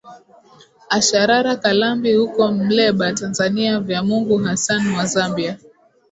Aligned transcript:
asharara 0.89 1.55
kalambi 1.55 2.13
huko 2.13 2.51
mleba 2.51 3.13
tanzania 3.13 3.79
vyamungu 3.79 4.37
hassan 4.37 4.87
wa 4.93 5.05
zambia 5.05 5.57